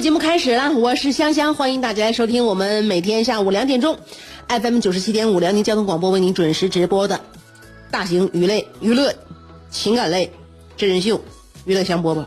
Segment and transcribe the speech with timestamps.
[0.00, 3.98] 节目开始了，我是香香，欢迎大家来收听我们每天下午两点钟
[4.48, 7.20] ，FM 九十七点五辽宁交通广播为您准时直播的
[7.90, 9.12] 大型娱乐娱乐
[9.70, 10.32] 情感类
[10.74, 11.18] 真人秀
[11.66, 12.24] 《娱乐香饽饽》。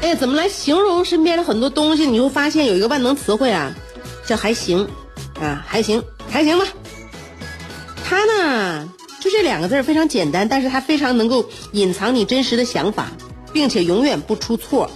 [0.00, 2.06] 哎，怎么来形容身边的很多东西？
[2.06, 3.70] 你会发现有一个万能词汇啊，
[4.24, 4.88] 叫还行，
[5.38, 6.64] 啊，还行，还行吧。
[8.08, 8.88] 他呢，
[9.20, 13.08] 就这两个字儿非常简单，但是它非常能够隐藏你真实的想法，
[13.52, 14.90] 并且永远不出错。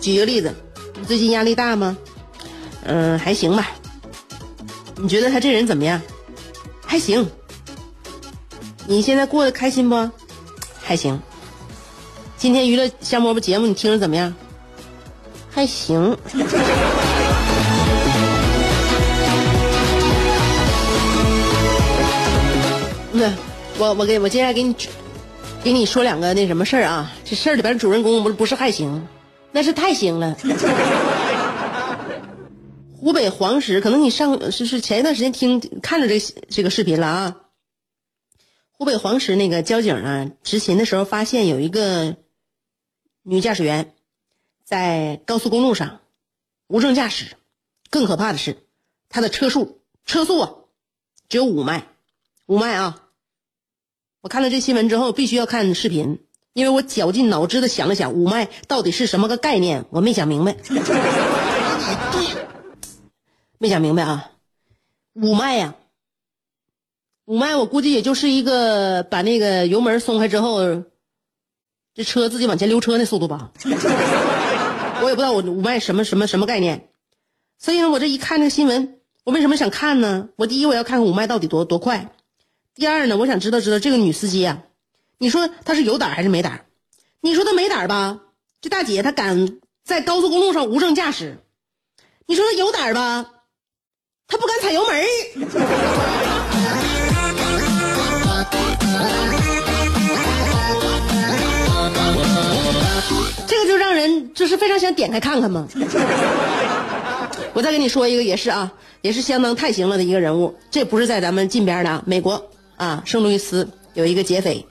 [0.00, 0.54] 举个例子，
[0.98, 1.96] 你最近压力大吗？
[2.84, 3.70] 嗯，还行吧。
[4.96, 6.00] 你觉得他这人怎么样？
[6.84, 7.26] 还行。
[8.86, 10.10] 你现在过得开心不？
[10.82, 11.20] 还行。
[12.36, 14.34] 今天娱乐香饽饽节目你听着怎么样？
[15.50, 16.16] 还行。
[23.84, 24.74] 我我给我接下来给你
[25.62, 27.12] 给你说两个那什么事儿啊？
[27.22, 29.06] 这事儿里边主人公不不是还行，
[29.52, 30.38] 那是太行了。
[32.94, 36.18] 湖北黄石，可能你上是是前一段时间听看着这
[36.48, 37.36] 这个视频了啊。
[38.72, 42.16] 湖北黄石那个交警呢，执勤的时候发现有一个
[43.22, 43.92] 女驾驶员
[44.64, 46.00] 在高速公路上
[46.68, 47.36] 无证驾驶，
[47.90, 48.56] 更可怕的是，
[49.10, 50.54] 她的车速车速啊
[51.28, 51.86] 只有五迈，
[52.46, 53.02] 五迈啊。
[54.24, 56.20] 我看了这新闻之后，必须要看视频，
[56.54, 60.56] 因为我绞尽脑汁的想了想，五迈到底是什么个概念，我没想明白。
[63.58, 64.30] 没想明白啊，
[65.12, 65.74] 五迈呀，
[67.26, 70.84] 五迈我估计也就是一个把那个油门松开之后，
[71.94, 73.52] 这车自己往前溜车那速度吧。
[75.02, 76.88] 我也不知道我五迈什么什么什么概念，
[77.58, 80.30] 所以呢，我这一看这个新闻，我为什么想看呢？
[80.36, 82.13] 我第一我要看看五迈到底多多快。
[82.76, 84.58] 第二呢，我想知道知道这个女司机啊，
[85.18, 86.64] 你说她是有胆还是没胆？
[87.20, 88.18] 你说她没胆吧？
[88.60, 91.38] 这大姐她敢在高速公路上无证驾驶，
[92.26, 93.26] 你说她有胆吧？
[94.26, 95.06] 她不敢踩油门
[103.46, 105.68] 这个就让人就是非常想点开看看嘛。
[107.52, 112.50] 我再跟你说一个，也是啊，也是相当太行了的一个人物，这不是在咱们近边的啊，美国。
[112.76, 114.66] 啊，圣路易斯有一个劫匪，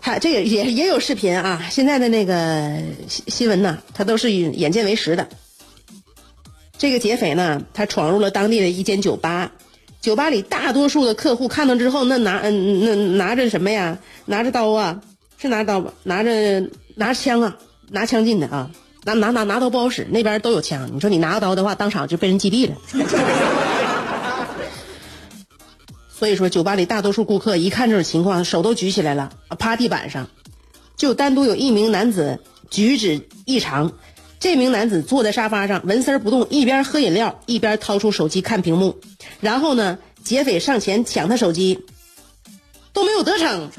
[0.00, 1.66] 他这个也也有视频啊。
[1.70, 5.28] 现在的那个新新闻呐，他都是眼见为实的。
[6.78, 9.52] 这个劫匪呢，他闯入了当地的一间酒吧，
[10.00, 13.98] 酒吧里大多数的客户看到之后，那拿嗯那拿着什么呀？
[14.24, 15.00] 拿着刀啊，
[15.38, 15.92] 是拿着刀吧？
[16.02, 16.60] 拿着
[16.94, 17.56] 拿着枪啊，
[17.90, 18.70] 拿枪进的啊。
[19.04, 20.90] 拿拿拿拿刀不好使，那边都有枪。
[20.92, 22.74] 你说你拿个刀的话，当场就被人击毙了。
[26.18, 30.28] 所以说，酒吧里大多数顾客一看这种情况，手都举起来了，趴地板上。
[30.96, 32.40] 就单独有一名男子
[32.70, 33.92] 举止异常，
[34.40, 38.98] 这名男子坐在沙发上纹丝不动，一边喝饮料一边掏出手机看屏幕。
[39.40, 41.84] 然后呢，劫匪上前抢他手机，
[42.94, 43.70] 都没有得逞。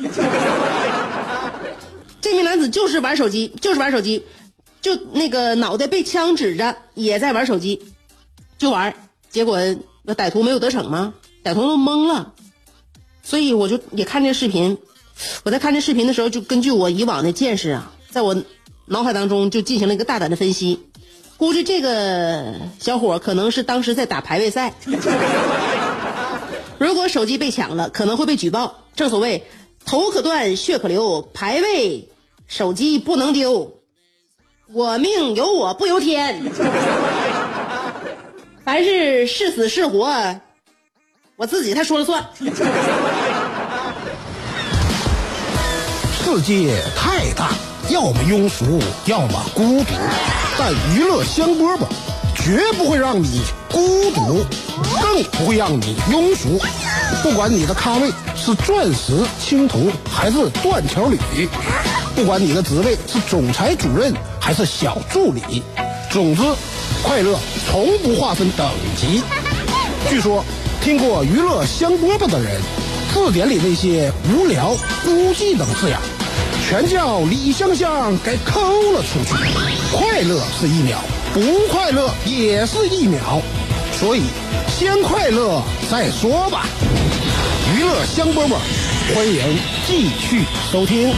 [2.22, 4.24] 这名男子就是玩手机，就是玩手机，
[4.80, 7.82] 就那个脑袋被枪指着，也在玩手机，
[8.60, 8.94] 就玩。
[9.32, 9.58] 结果
[10.04, 11.16] 那歹徒没有得逞吗？
[11.48, 12.34] 歹徒都懵了，
[13.24, 14.78] 所以我就也看这视频。
[15.44, 18.44] 我在看这视频的时候，就根据我以往的见识啊，在我
[18.86, 20.84] 脑海当中就进行了一个大胆的分析。
[21.38, 24.74] 估计这个小伙可能是当时在打排位赛。
[26.80, 28.84] 如果手机被抢了，可能会被举报。
[28.96, 29.44] 正所谓
[29.86, 32.10] 头可断，血可流，排位
[32.48, 33.80] 手机不能丢。
[34.74, 36.52] 我命由我不由天，
[38.66, 40.42] 凡是是死是活，
[41.40, 42.26] 我自己他说了算。
[46.26, 47.52] 世界太大，
[47.92, 49.94] 要么庸俗，要么孤独，
[50.58, 51.86] 但娱乐香饽饽
[52.36, 54.44] 绝不会让你孤独，
[55.00, 56.60] 更不会让你庸俗。
[57.22, 61.20] 不管你的咖位是钻石、青铜还是断桥铝，
[62.16, 64.12] 不管你的职位是总裁、主任
[64.42, 65.62] 还是小助理，
[66.10, 66.42] 总之，
[67.04, 67.38] 快乐
[67.70, 68.68] 从不划分等
[69.00, 69.22] 级。
[70.10, 70.44] 据说，
[70.82, 72.62] 听过娱乐香饽饽的人，
[73.14, 75.98] 字典里那些无聊、孤寂等字眼。
[76.70, 79.34] 全叫李香香给抠了出去。
[79.92, 80.98] 快乐是一秒，
[81.34, 83.42] 不快乐也是一秒，
[84.00, 84.24] 所以
[84.68, 86.66] 先快乐再说吧。
[87.76, 88.56] 娱乐香饽饽，
[89.14, 89.58] 欢迎
[89.88, 91.14] 继续收听。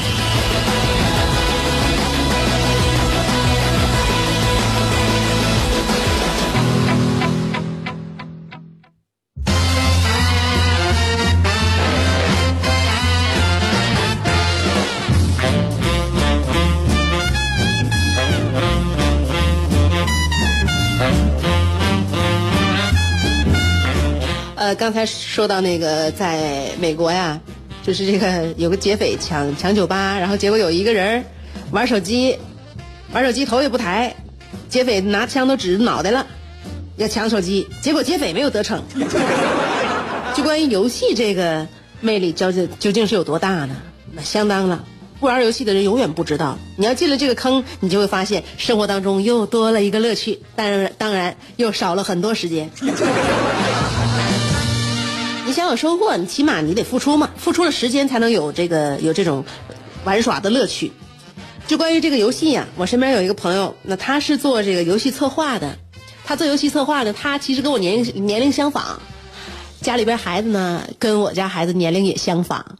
[24.75, 27.39] 刚才说到那个在美国呀，
[27.83, 31.23] 就是这个有个劫匪抢抢酒吧，然后结果有一个人
[31.71, 32.37] 玩手机，
[33.11, 34.15] 玩手机头也不抬，
[34.69, 36.25] 劫匪拿枪都指着脑袋了，
[36.97, 38.83] 要抢手机，结果劫匪没有得逞。
[40.35, 41.67] 就关于游戏这个
[42.01, 43.75] 魅力究竟究竟是有多大呢？
[44.13, 44.85] 那相当了。
[45.19, 52.69] 不玩游戏的人永远不知道，你要进了这个坑，你就会发现生活当中又多了一个乐趣，当然当然又少了很多时间。
[55.59, 59.43] 想有收获，你起码你得付出嘛，付出了时间才能有这个有这种
[60.05, 60.93] 玩耍的乐趣。
[61.67, 65.77] 就关于这个游戏呀，我身边有一个朋友，那他是做这个游戏策划的，
[66.23, 69.01] 他做游戏策划呢，他其实跟我年龄年龄相仿，
[69.81, 72.77] 家里边孩子呢跟我家孩子年龄也相仿，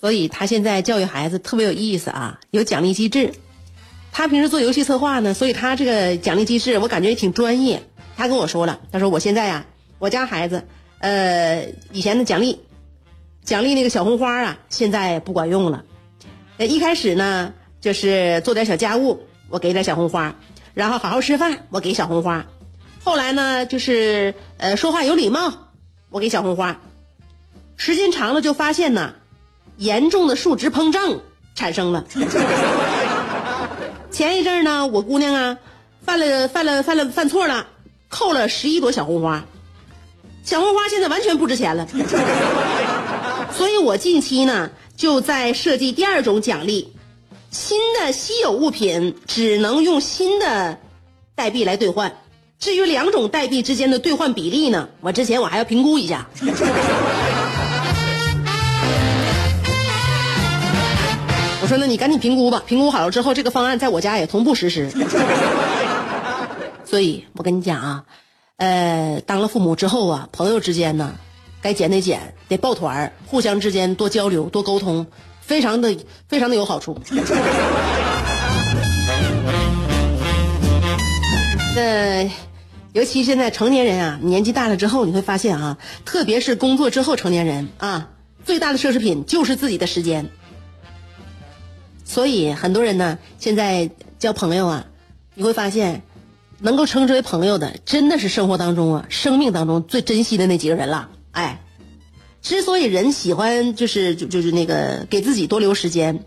[0.00, 3.34] 所以他现在教育孩子特别有意思啊，有奖励机制。
[4.10, 7.84] 他平时做游戏策划呢，所以他这个奖励机制我感觉也挺专业。
[8.16, 9.66] 他跟我说了，他说我现在呀，
[10.00, 10.66] 我家孩子。
[11.00, 12.60] 呃，以前的奖励，
[13.42, 15.84] 奖励那个小红花啊，现在不管用了。
[16.58, 20.34] 一开始呢，就是做点小家务，我给点小红花；
[20.74, 22.44] 然后好好吃饭，我给小红花。
[23.02, 25.70] 后来呢，就是呃说话有礼貌，
[26.10, 26.78] 我给小红花。
[27.76, 29.14] 时间长了，就发现呢，
[29.78, 31.20] 严重的数值膨胀
[31.54, 32.04] 产生了。
[34.12, 35.58] 前一阵呢，我姑娘啊，
[36.04, 37.68] 犯了犯了犯了犯错了，
[38.10, 39.46] 扣了十一朵小红花。
[40.42, 41.86] 小红花现在完全不值钱了，
[43.52, 46.92] 所以我近期呢就在设计第二种奖励，
[47.50, 50.78] 新的稀有物品只能用新的
[51.36, 52.16] 代币来兑换。
[52.58, 56.28] 至于两种代币之间的兑换比例呢，我之前我还要评估一下。
[61.62, 64.90] 我说那你赶紧评估吧，评估好了之后，这个方案在我家也同步实施。
[66.84, 68.04] 所以我跟你讲啊。
[68.60, 71.14] 呃，当了父母之后啊，朋友之间呢，
[71.62, 75.06] 该减得减，得抱团互相之间多交流、多沟通，
[75.40, 75.96] 非常的、
[76.28, 77.00] 非常的有好处。
[81.74, 82.30] 那
[82.92, 88.10] 尤其现在成年人啊，年纪大了之后，你会发现啊，特别是工作之后成年人啊，
[88.44, 90.28] 最大的奢侈品就是自己的时间。
[92.04, 93.88] 所以很多人呢，现在
[94.18, 94.84] 交朋友啊，
[95.34, 96.02] 你会发现。
[96.60, 101.08] 能够称之为朋友的，真的是生活当中啊，生命当中最珍惜的那几个人了。
[101.32, 101.62] 哎，
[102.42, 106.24] 之所以人喜欢，就是就就是那个给自己多留时间，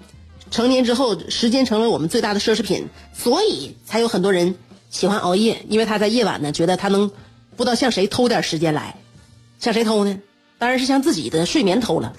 [0.50, 4.56] 成年之后时间成为我们最大的奢侈品，所以才有很多人
[4.90, 7.12] 喜欢熬夜，因为他在夜晚呢，觉得他能
[7.56, 8.96] 不知道向谁偷点时间来，
[9.60, 10.20] 向谁偷呢？
[10.58, 12.14] 当然是向自己的睡眠偷了。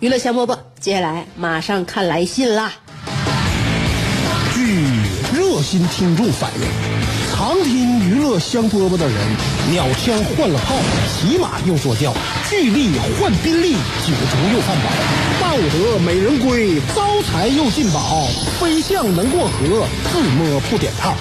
[0.00, 2.72] 娱乐香饽饽，接下来马上看来信啦。
[4.54, 4.86] 据
[5.36, 6.66] 热心听众反映，
[7.30, 9.14] 常听娱乐香饽饽的人，
[9.70, 10.74] 鸟枪换了炮，
[11.12, 12.14] 骑马又坐轿，
[12.48, 14.90] 巨力换宾利，酒足又饭饱，
[15.38, 18.26] 抱得美人归，招财又进宝，
[18.58, 21.14] 飞象能过河，自摸不点炮。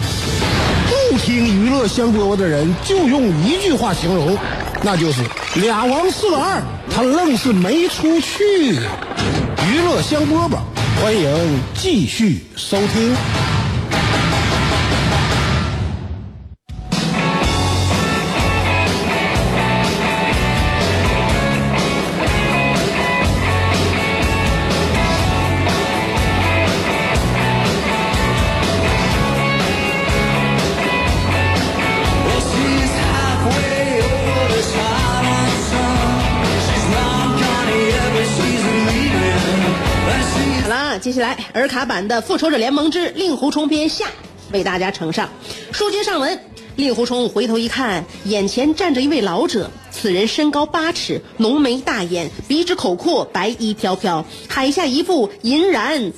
[1.12, 4.38] 不听娱乐香饽饽的人，就用一句话形容，
[4.82, 5.22] 那就是
[5.56, 6.62] 俩王四个二。
[6.92, 8.74] 他愣是没出去。
[8.74, 10.58] 娱乐香饽饽，
[11.02, 13.49] 欢迎继续收听。
[41.54, 44.06] 尔卡版的《复仇者联盟之令狐冲篇下》
[44.52, 45.30] 为大家呈上。
[45.72, 46.40] 书接上文，
[46.76, 49.70] 令狐冲回头一看，眼前站着一位老者。
[49.92, 56.12] 此人身高八尺，浓眉大眼，鼻直口阔，白衣飘飘，海下一副银然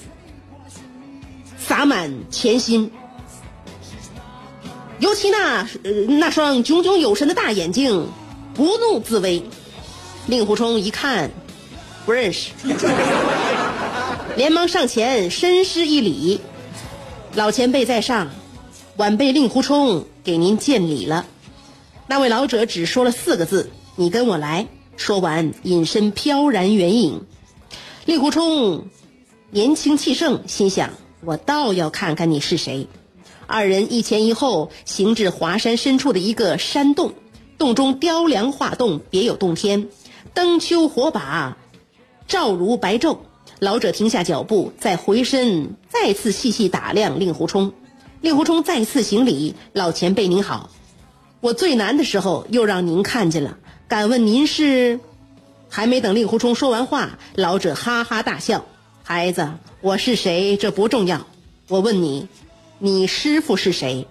[1.57, 2.91] 洒满前心。
[4.99, 5.67] 尤其那
[6.19, 8.07] 那双炯炯有神的大眼睛，
[8.53, 9.43] 不怒自威。
[10.27, 11.31] 令狐冲一看，
[12.05, 12.51] 不认识，
[14.37, 16.39] 连忙上前深施一礼
[17.35, 18.29] ：“老前辈在上，
[18.95, 21.25] 晚辈令狐冲给您见礼了。”
[22.07, 27.25] 那位老者只说了四个字：“你跟我来。”说完，隐身飘然远影。
[28.05, 28.87] 令狐冲
[29.49, 30.91] 年轻气盛，心想
[31.25, 32.87] ：“我倒要看看你是谁。”
[33.47, 37.13] 二人一前一后行至华山深处的一个山洞，
[37.57, 39.89] 洞中雕梁画栋，别有洞天，
[40.33, 41.57] 灯秋火把，
[42.27, 43.17] 照如白昼。
[43.61, 47.73] 老者停下脚步，再回身再次细细打量令狐冲。
[48.19, 50.71] 令狐冲再次行礼：“老前辈您好，
[51.41, 54.99] 我最难的时候又让您看见了，敢问您是？”
[55.69, 58.65] 还没等令狐冲说完话，老者哈哈大笑
[59.03, 59.51] ：“孩子，
[59.81, 61.27] 我是谁这不重要，
[61.67, 62.29] 我问你。”
[62.79, 64.07] 你师傅是谁？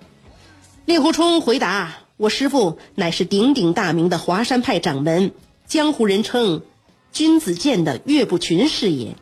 [0.85, 5.33] 令狐冲回答：“我师傅乃是鼎鼎大名的华山派掌门，
[5.67, 6.63] 江湖人称
[7.11, 9.17] 君子剑的岳不群是也。”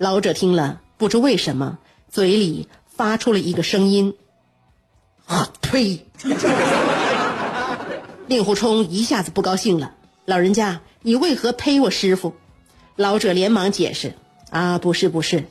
[0.00, 1.76] 老者听了，不知为什么，
[2.08, 4.14] 嘴里发出了一个声音
[5.28, 6.06] ：“啊呸！”
[8.26, 9.92] 令狐冲一下子不高兴了
[10.24, 12.32] ：“老人家，你为何呸我师傅？”
[12.96, 14.14] 老者连忙解释
[14.48, 15.44] ：“啊，不是，不是。”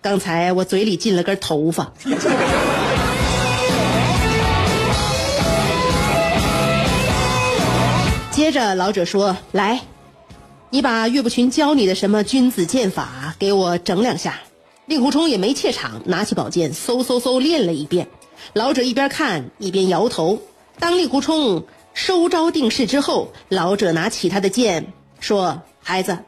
[0.00, 1.92] 刚才我嘴里进了根头发。
[8.32, 9.82] 接着老者说：“来，
[10.72, 14.40] 你把岳不群教你的什么君子剑法给我整两下。”
[14.86, 18.08] 令狐冲也没怯场，拿起宝剑嗖嗖嗖练了一遍。
[18.54, 20.40] 老者一边看一边摇头。
[20.78, 26.18] 当令狐冲收招定势之后，老者拿起他的剑说：“孩子，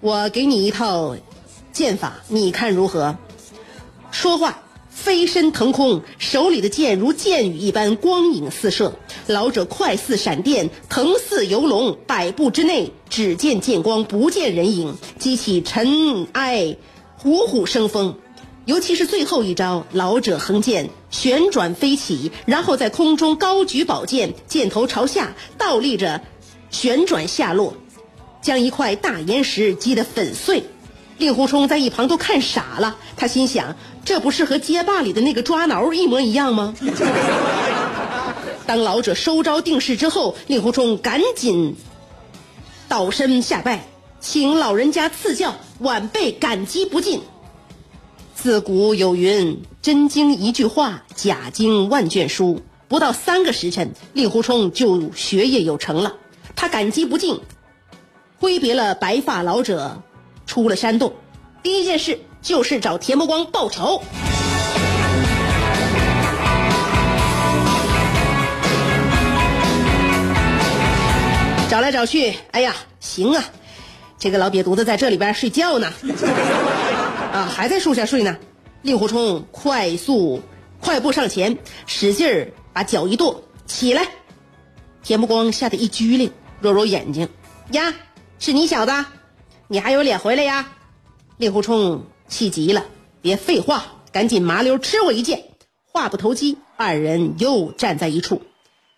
[0.00, 1.16] 我给你一套。”
[1.72, 3.16] 剑法，你看如何？
[4.10, 8.94] 说话，飞身腾空，手里的剑如箭雨一般光影四射。
[9.26, 16.76] 老者快似闪电，腾似游龙，百步之内只见剑光，不见人影，激起尘埃，
[17.18, 18.16] 虎虎生风。
[18.66, 26.20] 尤其是最后一招，老者横剑旋转飞起，然后在空中高举宝剑，剑头朝下倒立着
[26.70, 27.74] 旋转下落，
[28.42, 30.64] 将一块大岩石击得粉碎。
[31.18, 36.74] 令狐冲在一旁都看傻了，他心想：这不是和街霸里的那个抓挠一模一样吗？
[38.66, 41.76] 当老者收招定势之后，令狐冲赶紧
[42.88, 43.86] 倒身下拜，
[44.20, 47.20] 请老人家赐教，晚辈感激不尽。
[48.34, 52.60] 自古有云：真经一句话，假经万卷书。
[52.88, 56.14] 不到三个时辰，令狐冲就学业有成了。
[56.54, 57.40] 他感激不尽，
[58.38, 60.02] 挥别了白发老者。
[60.46, 61.12] 出了山洞，
[61.64, 64.00] 第一件事就是找田伯光报仇。
[71.68, 73.44] 找来找去，哎呀，行啊，
[74.18, 75.92] 这个老瘪犊子在这里边睡觉呢，
[77.32, 78.36] 啊，还在树下睡呢。
[78.82, 80.42] 令狐冲快速
[80.80, 84.06] 快步上前，使劲儿把脚一跺，起来。
[85.02, 86.30] 田伯光吓得一激灵，
[86.60, 87.28] 揉揉眼睛，
[87.72, 87.92] 呀，
[88.38, 88.92] 是你小子。
[89.66, 90.68] 你还有脸回来呀？
[91.36, 92.84] 令狐冲气急了，
[93.20, 95.42] 别废话，赶紧麻溜吃我一剑。
[95.92, 98.42] 话不投机，二人又站在一处。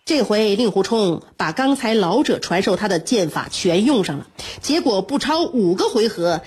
[0.09, 4.25] 这回令狐冲把刚才老者传授他的剑法全用上了，
[4.59, 6.41] 结果不超五个回合，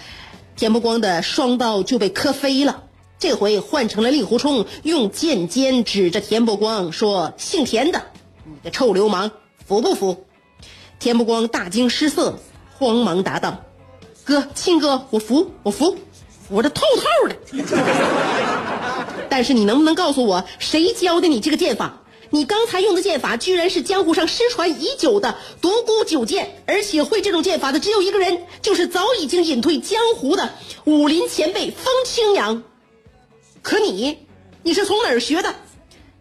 [0.56, 2.82] 田伯光的双刀就被磕飞了。
[3.20, 8.02] 这回换成了令狐冲用剑尖指着田伯光说：“姓田的，
[8.44, 9.30] 你个臭流氓，
[9.64, 10.24] 服不服？”
[10.98, 12.40] 田伯光大惊失色，
[12.80, 13.62] 慌忙答道。
[14.24, 15.96] 哥，亲哥，我服，我服，
[16.48, 17.36] 服的透透的。
[19.28, 22.00] 但是你能不能告诉我，谁教的你这个剑法？
[22.34, 30.48] 你刚才用的剑法，居然是江湖上失传已久的独孤九剑，而且会这种剑法的只有一个人，就是早已经隐退江湖的
[30.84, 32.62] 武林前辈风清扬。
[33.60, 34.16] 可你，
[34.62, 35.54] 你是从哪儿学的？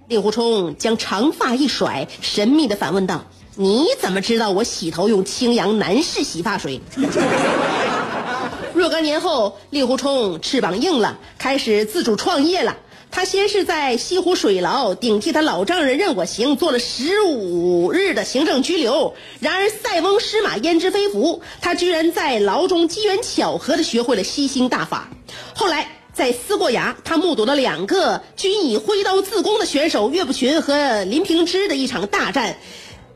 [0.09, 3.23] 令狐冲将长发一甩，神秘的反问道
[3.55, 6.81] ：“你怎么知道我洗头用清扬男士洗发水？”
[8.75, 12.75] 若干年后，令狐冲翅膀硬了，开始自主创业了。
[13.11, 19.13] 他先是在西湖水牢顶替他老丈人任我行做了十五日的行政拘留。
[19.41, 25.09] 然而塞翁失马焉知非福，他居然在牢中机缘巧合的学会了吸星大法。
[25.53, 32.57] 后来在思过崖，他目睹了两个均以挥刀自宫的选手岳不群和林平之的一场大战，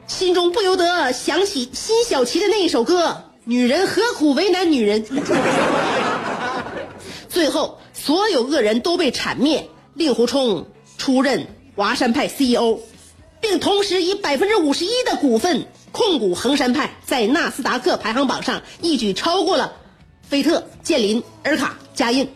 [0.07, 5.03] 心中不由得想起辛晓琪的那一首歌：“女人何苦为难女人。
[7.29, 12.79] ”最后，所有恶人都被铲灭，令狐冲出任华山派 CEO，
[13.41, 19.73] 并同时以百分之五十一的股份控股衡山派，在纳斯达克排行榜上一举超过了
[20.21, 22.29] 菲特、剑林、尔卡、嘉印。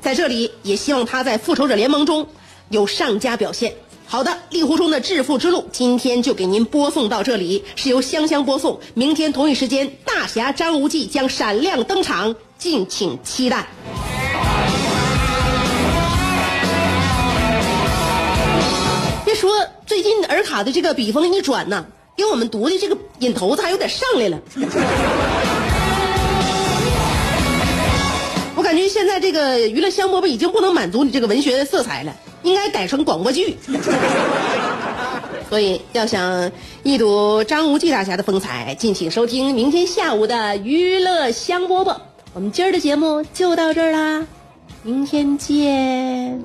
[0.00, 2.26] 在这里，也希望他在复仇者联盟中
[2.70, 3.74] 有上佳表现。
[4.06, 8.80] 好的，令狐冲的致富之路，今天就给您播送到这里，是由香香播送。
[8.94, 13.68] 明天同一时间，大侠张无忌将闪亮登场，敬请期待。
[20.58, 21.84] 近尔卡的这个笔锋一转呐，
[22.16, 24.40] 给我们读的这个瘾头子还有点上来了。
[28.56, 32.12] 我感觉现在这个娱乐香饽饽已经不能满足你这个文学色彩了，
[32.42, 33.56] 应该改成广播剧。
[35.48, 36.50] 所以要想
[36.82, 41.96] 一睹张无忌大侠的风采，敬请收听明天下午的娱乐香饽饽。
[42.34, 44.26] 我们今儿的节目就到这儿啦，
[44.82, 46.36] 明天见。